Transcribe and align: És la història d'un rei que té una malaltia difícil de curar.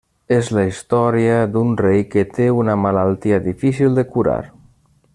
És 0.35 0.47
la 0.57 0.61
història 0.69 1.35
d'un 1.57 1.75
rei 1.83 2.01
que 2.15 2.25
té 2.39 2.49
una 2.63 2.77
malaltia 2.87 3.41
difícil 3.49 4.01
de 4.01 4.09
curar. 4.17 4.43